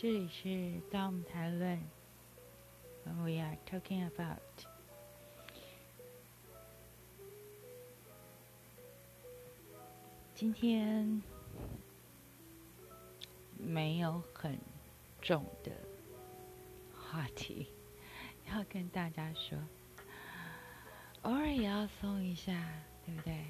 [0.00, 1.76] 这里是当我们谈论
[3.04, 4.38] ，When we are talking about。
[10.36, 11.20] 今天
[13.56, 14.56] 没有很
[15.20, 15.72] 重的
[16.94, 17.66] 话题
[18.48, 19.58] 要跟大家说，
[21.22, 22.52] 偶尔也要松一下，
[23.04, 23.46] 对不对？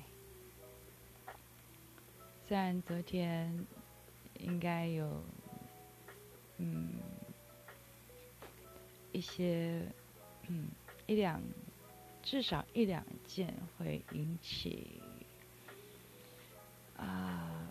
[2.42, 3.66] 虽然昨天
[4.38, 5.22] 应该有。
[6.58, 6.90] 嗯，
[9.12, 9.80] 一些
[10.48, 10.68] 嗯
[11.06, 11.40] 一两，
[12.22, 15.00] 至少一两件会引起
[16.96, 17.68] 啊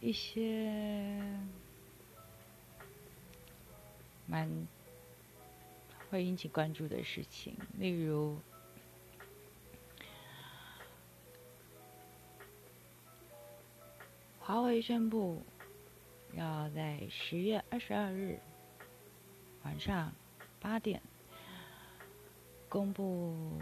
[0.00, 1.22] 一些
[4.26, 4.50] 蛮
[6.10, 8.36] 会引起关注的事情，例如
[14.40, 15.40] 华为宣布。
[16.34, 18.38] 要在十月二十二日
[19.64, 20.12] 晚上
[20.60, 21.00] 八点
[22.68, 23.58] 公布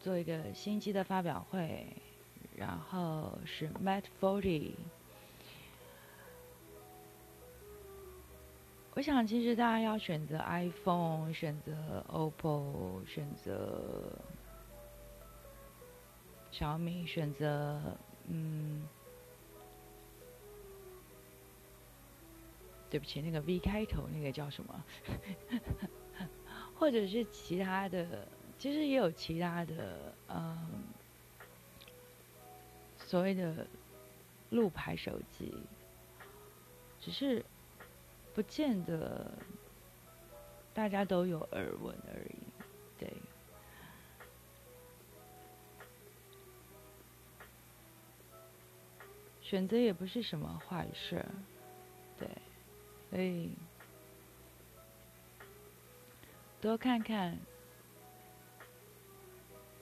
[0.00, 1.86] 做一个新机的发表会，
[2.56, 4.72] 然后是 Mate Forty。
[8.94, 14.12] 我想，其实大家要选择 iPhone、选择 OPPO、选择
[16.50, 17.80] 小米、选择
[18.26, 18.86] 嗯。
[22.90, 24.84] 对不起，那个 V 开头那个叫什么？
[26.74, 28.26] 或者是其他的，
[28.58, 30.82] 其实也有其他的，嗯，
[32.98, 33.66] 所谓的
[34.50, 35.54] 路牌手机，
[37.00, 37.44] 只是
[38.34, 39.30] 不见得
[40.74, 42.36] 大家都有耳闻而已。
[42.98, 43.12] 对，
[49.42, 51.24] 选择也不是什么坏事，
[53.10, 53.50] 所以
[56.60, 57.36] 多看看，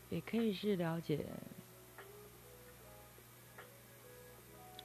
[0.09, 1.27] 也可以是了解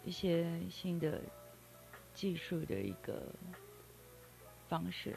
[0.04, 1.22] 一些新的
[2.14, 3.24] 技术的一个
[4.68, 5.16] 方式。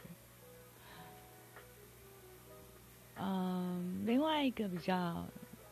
[3.16, 5.26] 嗯，另外一个比较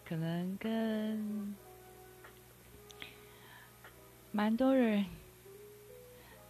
[0.04, 1.54] 可能跟
[4.32, 5.06] 蛮多人。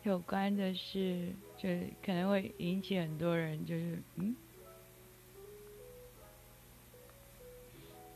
[0.04, 1.68] 有关的是，就
[2.04, 4.36] 可能会引起很多人就是嗯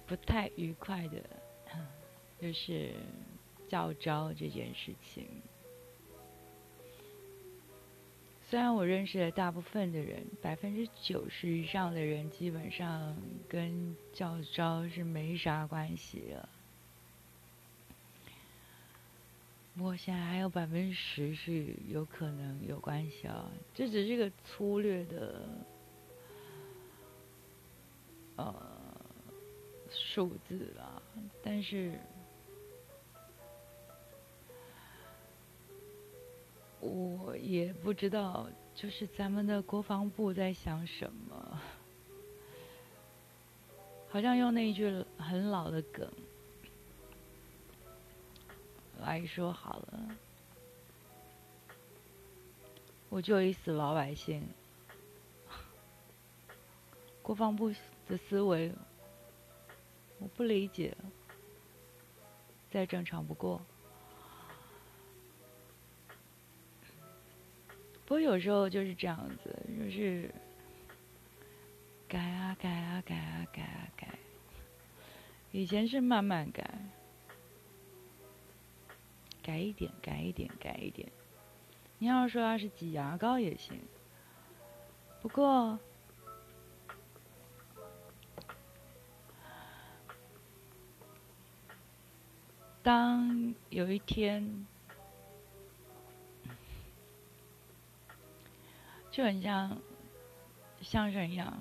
[0.06, 1.22] 不太愉快的，
[2.40, 2.92] 就是
[3.68, 5.26] 教招这件事情。
[8.50, 13.16] 虽然我认识的大部分的人，百分之九十以上的人基本上
[13.48, 16.48] 跟教招是没啥关系了。
[19.67, 25.48] 不我现在还有百分之十是有可能有关系啊，这只是一个粗略的
[28.36, 28.54] 呃
[29.88, 31.00] 数字啊，
[31.42, 31.98] 但是
[36.80, 41.60] 我也不知道，就是咱们的国防部在想什么，
[44.08, 46.10] 好像用那一句很老的梗。
[49.00, 50.16] 来说好了，
[53.08, 54.42] 我就一死老百姓，
[57.22, 57.72] 国防部
[58.06, 58.72] 的思维
[60.18, 60.96] 我不理解，
[62.70, 63.60] 再正常不过。
[68.04, 70.32] 不过有时候就是这样子，就是
[72.08, 74.18] 改啊改啊改啊改啊改，
[75.52, 76.68] 以前是慢慢改。
[79.48, 81.10] 改一点，改一点，改一点。
[81.96, 83.80] 你要说要是挤牙膏也行。
[85.22, 85.78] 不过，
[92.82, 94.66] 当有一天，
[99.10, 99.78] 就很像
[100.82, 101.58] 相声一样，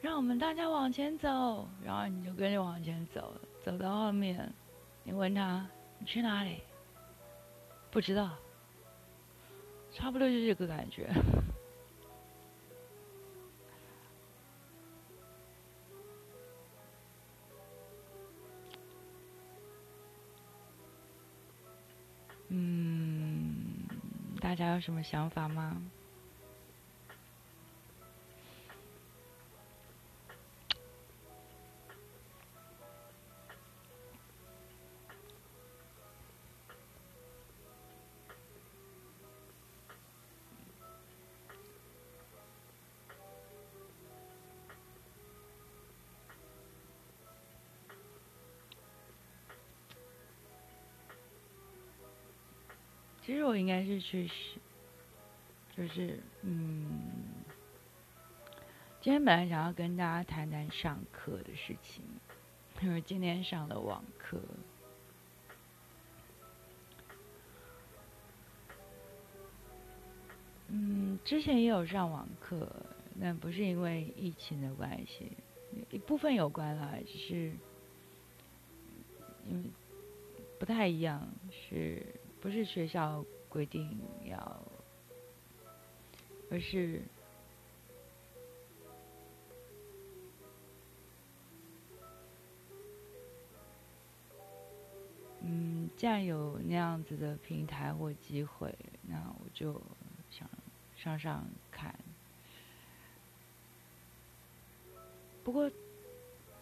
[0.00, 4.50] 让我们大家往前走，然后你就跟着往前走，走到后面，
[5.04, 5.68] 你问他。
[5.98, 6.62] 你去哪里？
[7.90, 8.36] 不知道，
[9.92, 11.10] 差不多就这个感觉。
[22.50, 23.86] 嗯，
[24.40, 25.82] 大家有什么想法吗？
[53.28, 54.26] 其实我应该是去，
[55.76, 56.98] 就是嗯，
[59.02, 62.02] 今天本来想要跟大家谈谈上课的事情，
[62.80, 64.40] 因为今天上了网课。
[70.68, 72.66] 嗯，之前也有上网课，
[73.20, 75.32] 但不是因为疫情的关系，
[75.90, 77.52] 一部分有关啦，只是
[79.46, 79.64] 因为
[80.58, 82.02] 不太一样，是
[82.40, 84.62] 不是学校规定要，
[86.50, 87.02] 而是
[95.42, 99.80] 嗯，既然有那样子的平台或机会，那我就
[100.30, 100.48] 想。
[100.96, 101.94] 上上看，
[105.44, 105.70] 不过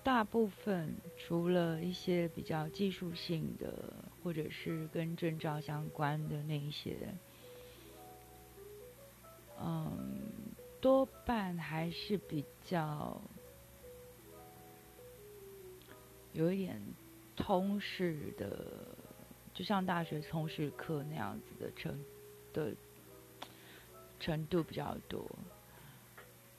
[0.04, 3.94] 大部分除了一些比较技术性的，
[4.26, 6.96] 或者是跟证照相关的那一些，
[9.62, 10.20] 嗯，
[10.80, 13.20] 多半还是比较
[16.32, 16.82] 有一点
[17.36, 18.74] 通识的，
[19.54, 21.96] 就像大学通识课那样子的程
[22.52, 22.74] 的。
[24.18, 25.24] 程度比较多，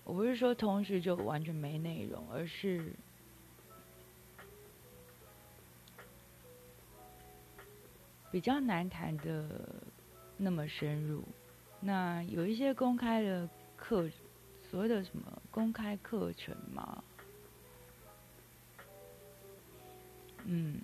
[0.04, 2.94] 我不是说同时就完全没内容，而是
[8.31, 9.45] 比较难谈的
[10.38, 11.24] 那么深入。
[11.79, 14.09] 那有一些公开的课，
[14.69, 17.03] 所谓的什么公开课程嘛，
[20.45, 20.81] 嗯，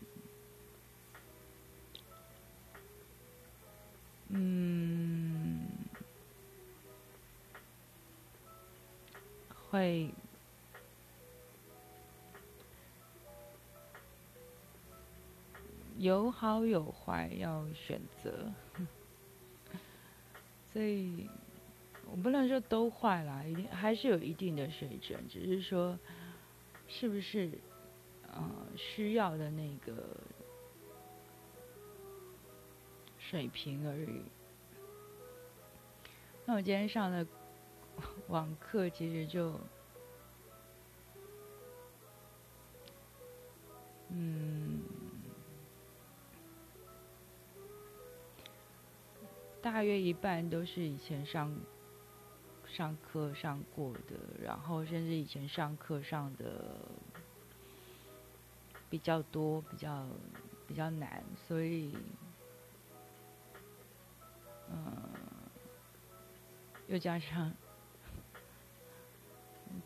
[4.29, 5.67] 嗯。
[9.69, 10.13] 会
[15.97, 18.51] 有好有坏，要选择，
[20.71, 21.29] 所以
[22.11, 25.97] 我不能说都坏啦，一定还是有一定的水准，只是说
[26.87, 27.51] 是不是
[28.27, 29.93] 呃需要的那个
[33.19, 34.21] 水平而已。
[36.45, 37.25] 那我今天上的。
[38.27, 39.53] 网课其实就，
[44.09, 44.72] 嗯，
[49.63, 51.49] 大约一半都是以前上
[52.67, 56.77] 上课上过的，然后甚至以前上课上的
[58.89, 60.05] 比较多，比较
[60.67, 61.95] 比较难，所以，
[64.69, 64.85] 嗯，
[66.87, 67.51] 又加上。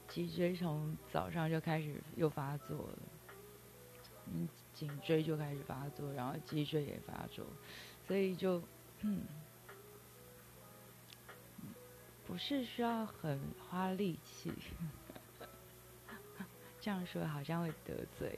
[0.09, 2.99] 脊椎从早上就开始又发作了，
[4.25, 7.45] 嗯，颈椎就开始发作，然后脊椎也发作，
[8.05, 8.61] 所以就，
[9.01, 9.21] 嗯，
[12.27, 14.51] 不是需要很花力气，
[16.79, 18.37] 这样说好像会得罪，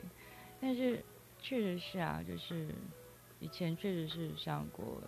[0.62, 1.03] 但是
[1.39, 2.69] 确实是啊，就是
[3.39, 5.01] 以前确实是上过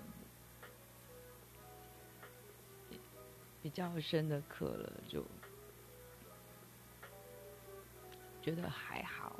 [3.62, 5.24] 比较深的课了，就。
[8.44, 9.40] 觉得还好，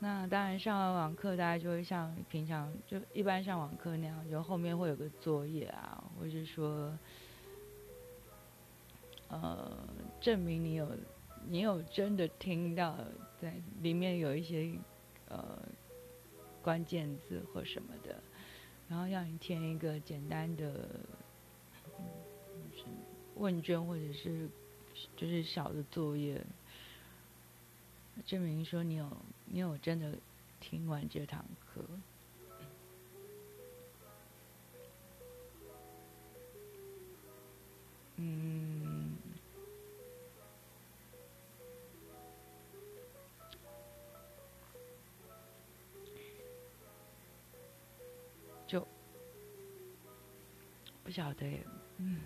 [0.00, 6.92] 那当然上完网课，大家就会像平常就一般上网课那样，就后面会有个作业啊，或者说，
[9.32, 9.78] 呃，
[10.20, 10.86] 证明你有
[11.48, 12.96] 你有真的听到
[13.40, 14.78] 在里面有一些
[15.28, 15.58] 呃
[16.62, 18.22] 关键字或什么的，
[18.88, 20.88] 然后让你填一个简单的
[23.36, 24.48] 问卷或者是
[25.16, 26.40] 就是小的作业。
[28.26, 29.08] 证明说你有
[29.46, 30.12] 你有真的
[30.60, 31.80] 听完这堂课，
[38.16, 38.71] 嗯，
[51.12, 51.60] 晓得，
[51.98, 52.18] 嗯，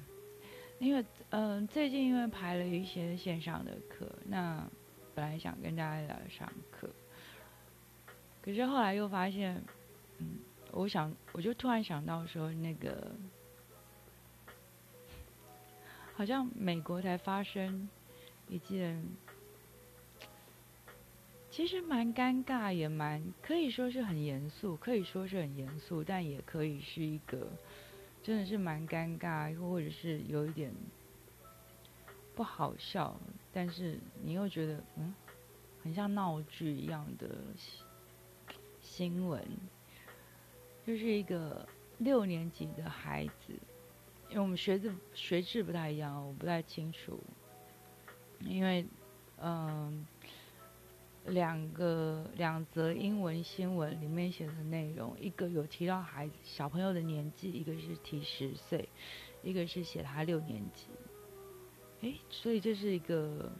[0.78, 4.66] 因为嗯最近因为排了一些线上的课，那。
[5.14, 6.90] 本来想跟大家聊上课，
[8.43, 9.64] 可是后来又发现，
[10.19, 10.40] 嗯，
[10.73, 13.12] 我想，我就突然想到说，那个
[16.14, 17.88] 好像美国才发生
[18.47, 19.02] 一件，
[21.50, 27.49] 其实蛮尴尬，也蛮可以说是很严肃，可以说是很严肃，但也可以是一个
[28.26, 30.75] 真的是蛮尴尬，又或者是有一点
[32.35, 33.16] 不好笑。
[33.52, 35.14] 但是你又觉得，嗯，
[35.80, 37.28] 很像闹剧一样的
[38.80, 39.40] 新闻，
[40.85, 41.68] 就是一个
[41.99, 43.52] 六年级的孩子，
[44.28, 47.23] 因为我们学制学制不太一样，我不太清楚。
[48.40, 48.85] 因为，
[49.38, 50.04] 嗯，
[51.28, 58.88] 两个两则英文新闻里面写的内容，一个有提到孩子小朋友的年纪，一个是提十岁，
[59.42, 60.87] 一个是写他六年级。
[62.02, 63.50] 哎，所以这是一个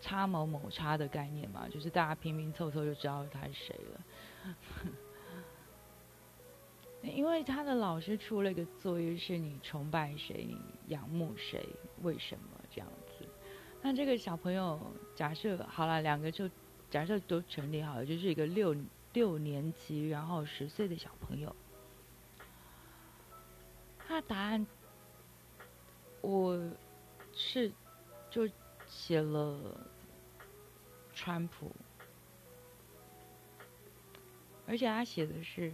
[0.00, 4.00] 差某某差的概念嘛，就是大家拼拼凑凑就知道他是谁了。
[7.14, 10.56] 因为他的老师出了一个作业，是你崇拜谁，你
[10.88, 11.64] 仰慕谁，
[12.02, 12.60] 为什么？
[13.82, 14.80] 那这个小朋友
[15.14, 16.50] 假设好了，两个就
[16.90, 18.76] 假设都成立好了，就是一个六
[19.12, 21.54] 六年级，然后十岁的小朋友，
[23.98, 24.66] 他的答案。
[26.20, 26.60] 我
[27.32, 27.70] 是
[28.28, 28.46] 就
[28.88, 29.56] 写了
[31.14, 31.70] 川普，
[34.66, 35.72] 而且他写的是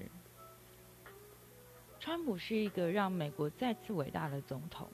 [1.98, 4.86] 川普是一个让美国再次伟大的总统，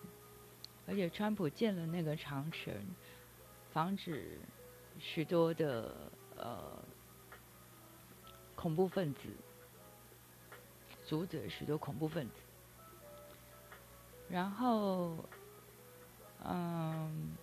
[0.91, 2.75] 而且川普建了那个长城，
[3.73, 4.39] 防止
[4.99, 5.95] 许多的
[6.37, 6.83] 呃
[8.57, 9.21] 恐怖分子，
[11.07, 12.35] 阻止许多恐怖分子，
[14.29, 15.17] 然后。
[16.43, 17.37] 嗯，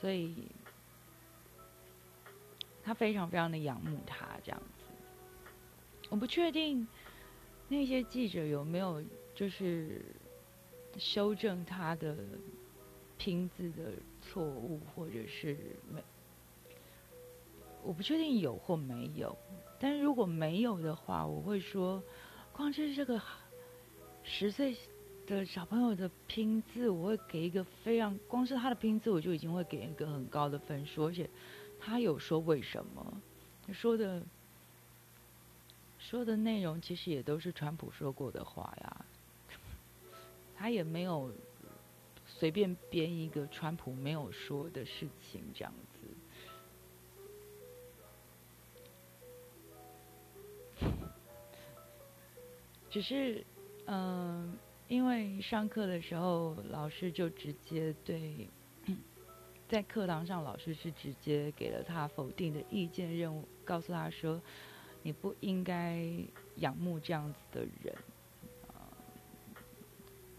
[0.00, 0.46] 所以
[2.84, 4.84] 他非常非常的仰慕他这样子。
[6.08, 6.86] 我不确定
[7.66, 9.02] 那些记者有没有
[9.34, 10.04] 就是
[10.98, 12.16] 修正他的
[13.18, 15.56] 拼字的错误，或者是
[15.92, 16.02] 没，
[17.82, 19.36] 我不确定有或没有。
[19.78, 22.02] 但是如果没有的话，我会说，
[22.52, 23.20] 光是这个
[24.22, 24.76] 十岁。
[25.26, 31.26] 的小朋友的拼字，我会给一个非常，光是他的拼字，我就已经会给一个很高的分数，而且
[31.80, 33.22] 他有说为什么，
[33.72, 34.22] 说的
[35.98, 39.06] 说的内容其实也都是川普说过的话呀，
[40.64, 41.30] 他也没有
[42.24, 45.70] 随便编一个川普没有说的事情这样
[50.80, 50.86] 子，
[52.90, 53.44] 只是
[53.84, 54.56] 嗯。
[54.88, 58.46] 因为上课的时候，老师就直接对，
[59.66, 64.40] 在课堂上，老师是直接给了他否定的意见，任务告诉他说，
[65.02, 66.06] 你不应该
[66.56, 67.94] 仰慕这样子的人，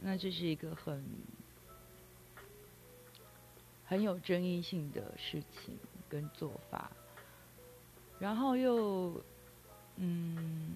[0.07, 1.03] 那这是一个很
[3.87, 5.75] 很有争议性的事情
[6.07, 6.91] 跟做法，
[8.19, 9.19] 然后又，
[9.95, 10.75] 嗯。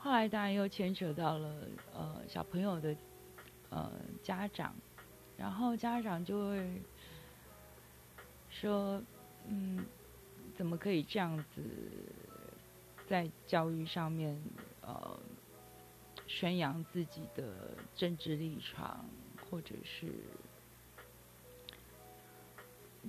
[0.00, 1.54] 后来当然又牵扯到了
[1.94, 2.96] 呃小朋友的
[3.70, 3.92] 呃
[4.24, 4.74] 家长，
[5.36, 6.82] 然后家长就会
[8.50, 9.00] 说，
[9.46, 9.84] 嗯，
[10.56, 11.62] 怎么可以这样子
[13.08, 14.40] 在教育上面
[14.86, 15.18] 呃
[16.26, 19.04] 宣扬自己的政治立场，
[19.50, 20.06] 或者是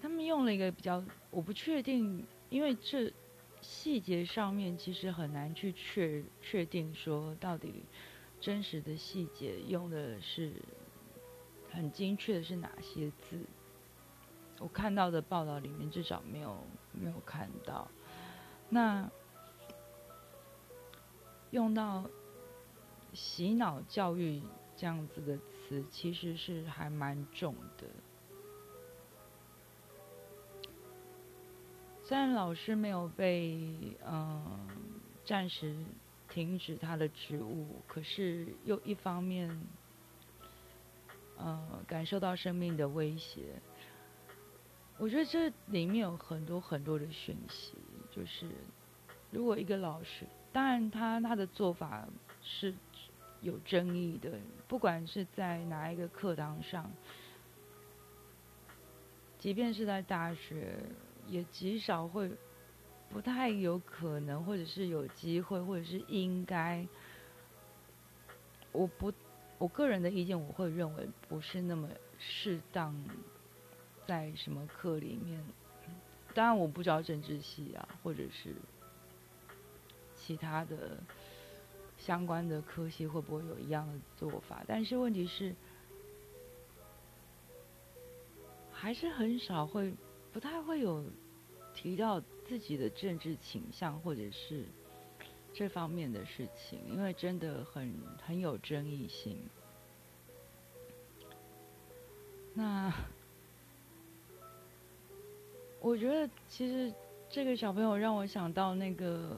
[0.02, 3.14] 他们用了一个比较我不确定，因为这。
[3.60, 7.84] 细节上面其实很难去确确定说到底
[8.40, 10.54] 真实的细节用的是
[11.72, 13.40] 很精确的是哪些字，
[14.60, 17.88] 我看到的报道里面至少没有没有看到。
[18.70, 19.10] 那
[21.52, 22.06] 用到
[23.14, 24.42] 洗脑教育
[24.76, 27.88] 这样子的词，其实是还蛮重的。
[32.04, 33.58] 虽然老师没有被
[34.06, 34.68] 嗯
[35.26, 35.76] 暂时
[36.30, 39.60] 停止他的职务，可是又一方面，
[41.38, 43.62] 呃感受到生命的威胁。
[44.98, 47.74] 我觉得这里面有很多很多的讯息，
[48.10, 48.50] 就是
[49.30, 50.26] 如果一个老师，
[50.58, 52.08] 当然他他的做法
[52.42, 52.74] 是
[53.42, 54.32] 有争议的，
[54.68, 56.90] 不管是在哪一个课堂上，
[59.38, 60.80] 即便是在大学。
[61.28, 62.32] 也极少会，
[63.10, 66.88] 不太有可能，或者是有机会，或者是应该。
[68.72, 69.14] 我不，
[69.60, 71.88] 我个人的意见，我会认为不是那么
[72.18, 72.96] 适当，
[74.08, 75.40] 在什么课里面。
[76.34, 78.56] 当然，我不知道政治系啊，或者是
[80.28, 80.98] 其他的
[81.98, 84.64] 相关的科系会不会有一样的做法。
[84.68, 85.56] 但是问题是，
[88.74, 89.94] 还是很少会。
[90.34, 91.04] 不太会有
[91.74, 94.66] 提到自己的政治倾向或者是
[95.52, 97.92] 这方面的事情，因为真的很
[98.24, 99.36] 很有争议性。
[102.54, 102.94] 那
[105.80, 106.94] 我觉得其实
[107.32, 109.38] 这个小朋友让我想到那个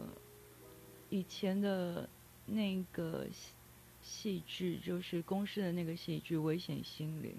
[1.10, 2.08] 以前的
[2.46, 3.54] 那个戏
[4.02, 7.32] 戏剧，就是公司的那个戏剧《危险心灵》。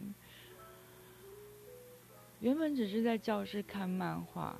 [2.40, 4.56] 原本只是在教室看漫画，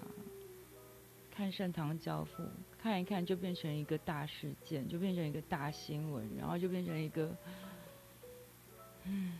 [1.30, 2.42] 看《盛唐教父》，
[2.78, 7.36] 看一看就变成一个大事件，就变成一个大新闻，然后就变成一个，
[9.04, 9.38] 嗯。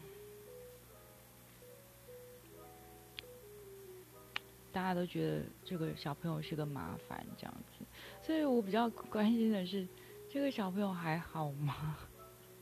[4.72, 7.84] 大家都觉得这个小朋友是个麻烦，这样子，
[8.22, 9.86] 所以我比较关心的是，
[10.30, 11.96] 这个小朋友还好吗？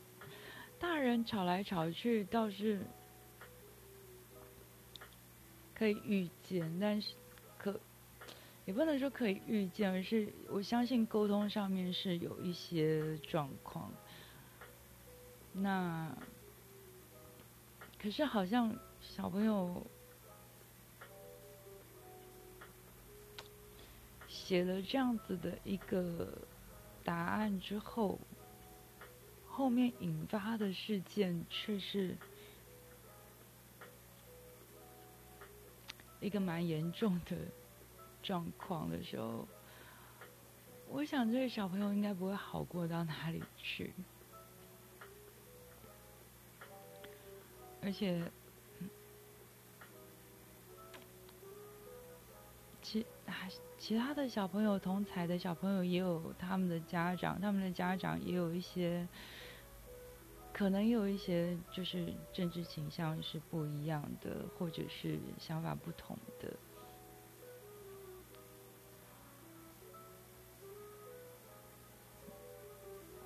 [0.79, 2.81] 大人吵来吵去倒是
[5.75, 7.13] 可以预见，但是
[7.57, 7.79] 可
[8.65, 13.91] 也不能说可以预见，而是我相信沟通上面是有一些状况。
[15.53, 16.11] 那
[18.01, 19.85] 可是好像小朋友。
[24.49, 26.27] 写了这样子的一个
[27.03, 28.17] 答案之后，
[29.47, 32.17] 后面引发的事件却是
[36.19, 37.37] 一个蛮严重的
[38.23, 39.47] 状况的时候，
[40.87, 43.93] 我想这个小朋友应该不会好过到哪里去，
[47.83, 48.19] 而且，
[52.81, 53.68] 其还是。
[53.79, 59.07] 其他的小朋友，同才的小朋友也有他们的家长，他们的家长也有一些，
[60.53, 66.53] 可能有一些就是政治倾向是不一样的，或者是想法不同的。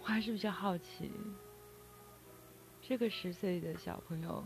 [0.01, 1.12] 我还是比较好奇，
[2.82, 4.43] 这个十岁的小朋友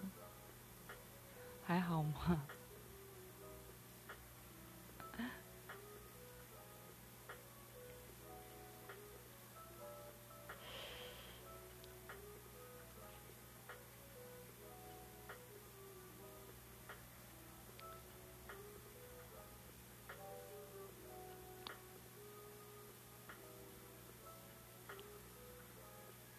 [1.64, 2.48] 还好吗？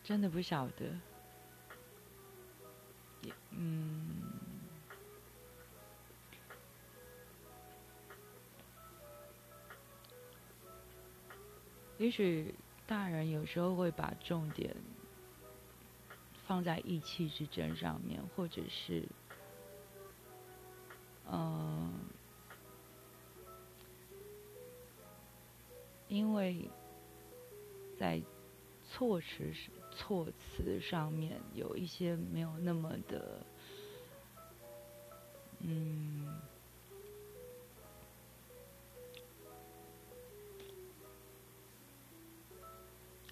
[0.09, 0.87] 真的不晓得，
[3.21, 4.23] 也嗯，
[11.99, 12.55] 也许
[12.87, 14.75] 大人有时候会把重点
[16.47, 19.07] 放在意气之争上面，或者是，
[21.31, 21.93] 嗯，
[26.09, 26.71] 因为
[27.99, 28.23] 在
[28.89, 29.71] 措辞时。
[29.99, 33.45] 措辞上面有一些没有那么的，
[35.59, 36.41] 嗯，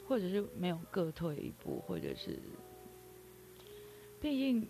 [0.08, 2.36] 或者是没有各退一步，或者是，
[4.20, 4.68] 毕竟，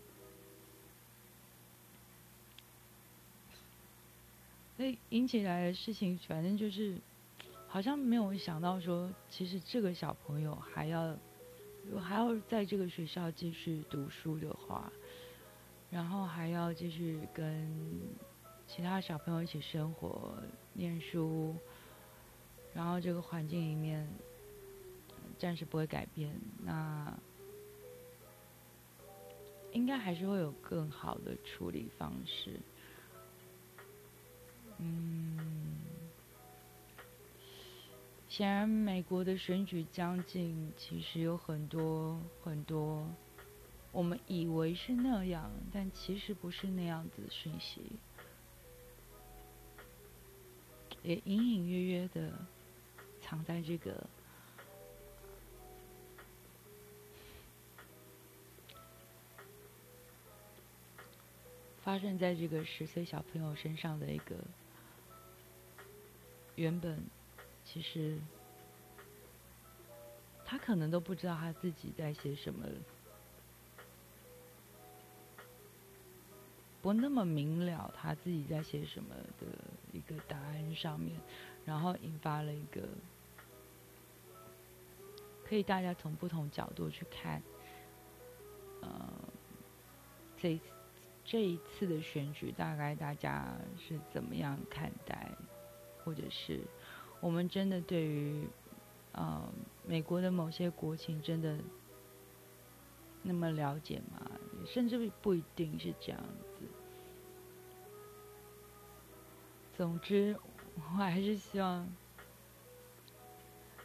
[4.76, 6.98] 那引起来的事情，反正就是，
[7.66, 11.16] 好像没有想到说，其实这个小朋友还要。
[11.88, 14.92] 如果还要在这个学校继续读书的话，
[15.88, 17.72] 然后还要继续跟
[18.66, 20.34] 其他小朋友一起生活、
[20.72, 21.54] 念书，
[22.74, 24.06] 然后这个环境里面
[25.38, 27.16] 暂时不会改变，那
[29.70, 32.58] 应该还是会有更好的处理方式。
[34.78, 35.45] 嗯。
[38.36, 43.08] 显然，美国的选举将近，其实有很多很多，
[43.92, 47.80] 我们以为是那样，但其实不是那样子的讯息，
[51.02, 52.30] 也隐隐约约的
[53.22, 54.06] 藏在这个
[61.82, 64.36] 发生在这个十岁小朋友身上的一个
[66.56, 67.02] 原本。
[67.68, 68.16] 其实，
[70.44, 72.64] 他可能都不知道他自己在写什么，
[76.80, 79.46] 不那么明了他自己在写什么的
[79.92, 81.20] 一个答案上面，
[81.64, 82.82] 然后引发了一个
[85.44, 87.42] 可以大家从不同角度去看，
[88.80, 89.10] 呃，
[90.38, 90.58] 这
[91.24, 95.28] 这一次的选举大概大家是怎么样看待，
[96.04, 96.60] 或者是。
[97.20, 98.46] 我们真的对于，
[99.12, 99.42] 呃，
[99.86, 101.58] 美国的某些国情真的
[103.22, 104.30] 那么了解吗？
[104.66, 106.66] 甚至不一定是这样子。
[109.76, 110.36] 总之，
[110.74, 111.88] 我还是希望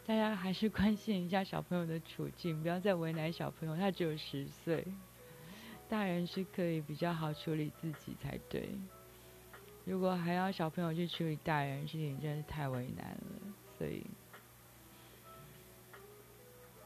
[0.06, 3.76] 大家还是关心一下小朋友的处境，不要再为难小朋友。
[3.76, 4.86] 他只有十岁，
[5.90, 8.70] 大人是可以比较好处理自己才对。
[9.84, 13.54] 如果还要小朋友去处理大人事情，真是太为难了。
[13.78, 14.06] 所以，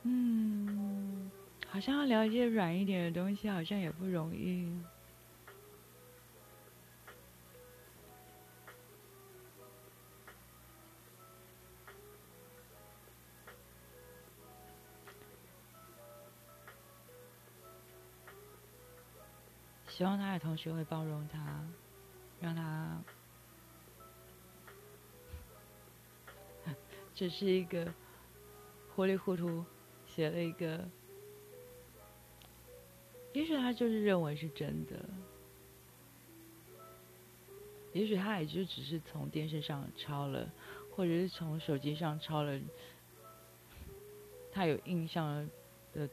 [0.03, 1.29] 嗯，
[1.67, 4.71] 好像要聊一些软一点的东西，好像也不容易。
[19.87, 21.39] 希望他的同学会包容他，
[22.39, 23.01] 让他
[27.13, 27.93] 只是一个
[28.93, 29.63] 糊里糊涂
[30.05, 30.87] 写了一个，
[33.33, 35.05] 也许他就是认为是真的，
[37.93, 40.49] 也许他也就只是从电视上抄了，
[40.95, 42.59] 或者是从手机上抄了
[44.51, 45.49] 他有印象
[45.93, 46.09] 的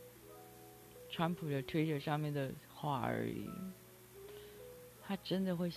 [1.11, 2.53] 川普的推特上面的。
[2.75, 3.49] 话而已，
[5.05, 5.71] 他真的会，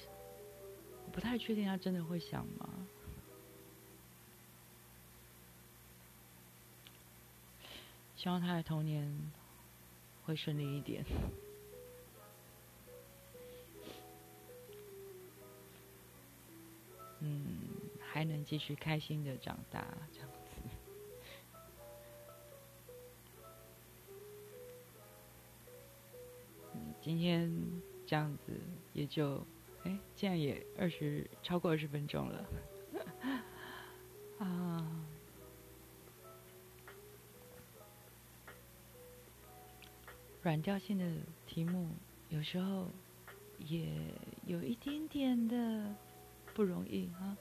[1.16, 2.68] 不太确定他真的会想吗？
[8.18, 9.10] 希望他的童年
[10.26, 11.06] 会顺利一点，
[17.22, 17.60] 嗯，
[18.00, 20.36] 还能继续开心的长大，这样子。
[27.02, 27.50] 今天
[28.06, 28.60] 这样子
[28.92, 29.46] 也就，
[29.86, 32.46] 哎，竟然也二十超过二十分钟了，
[34.40, 35.06] 啊，
[40.42, 41.06] 软调性的
[41.46, 41.90] 题目
[42.30, 42.88] 有时候
[43.60, 43.88] 也
[44.46, 45.96] 有一点点的
[46.54, 47.38] 不容易啊，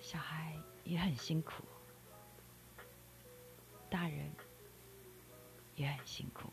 [0.00, 1.62] 小孩也很辛苦，
[3.90, 4.30] 大人
[5.74, 6.50] 也很辛苦。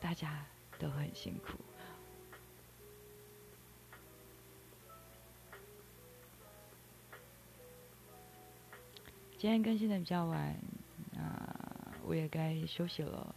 [0.00, 0.44] 大家
[0.78, 1.58] 都很辛苦。
[9.40, 10.54] 今天更新的比较晚，
[11.12, 11.22] 那
[12.04, 13.34] 我也该休息了。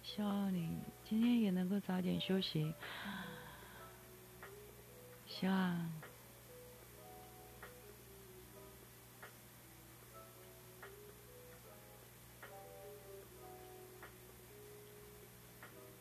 [0.00, 2.72] 希望你今天也能够早点休息。
[5.26, 5.92] 希望。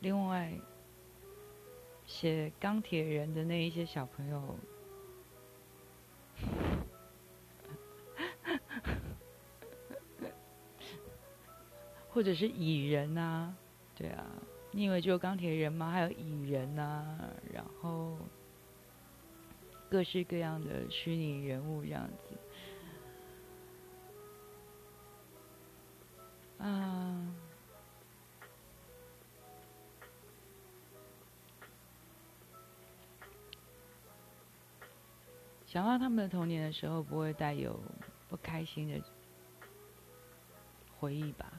[0.01, 0.53] 另外，
[2.05, 4.55] 写钢铁人的那一些小朋友，
[12.19, 13.55] 或者是蚁人呐，
[13.95, 14.25] 对啊，
[14.71, 15.89] 你以为只有钢铁人吗？
[15.89, 17.17] 还有蚁人呐，
[17.53, 18.17] 然后
[19.89, 22.37] 各式各样的虚拟人物这样子，
[26.61, 27.33] 啊。
[35.65, 37.79] 想到他们的童年的时候，不会带有
[38.27, 39.01] 不开心的
[40.99, 41.49] 回忆吧？